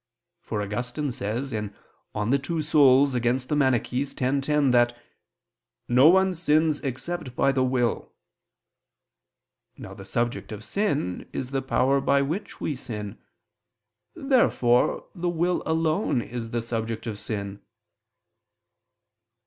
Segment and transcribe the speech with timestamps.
[0.41, 1.69] For Augustine says (De
[2.15, 2.75] Duabus
[3.13, 3.73] Anim.
[3.93, 4.97] x, 10) that
[5.87, 8.11] "no one sins except by the will."
[9.77, 13.19] Now the subject of sin is the power by which we sin.
[14.15, 17.61] Therefore the will alone is the subject of sin.